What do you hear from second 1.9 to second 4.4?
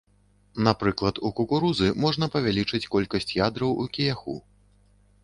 можна павялічыць колькасць ядраў у кіяху.